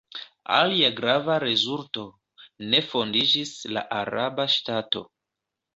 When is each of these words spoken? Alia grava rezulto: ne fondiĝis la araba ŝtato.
Alia 0.59 0.87
grava 0.99 1.35
rezulto: 1.43 2.07
ne 2.73 2.81
fondiĝis 2.93 3.55
la 3.77 3.87
araba 4.03 4.53
ŝtato. 4.57 5.11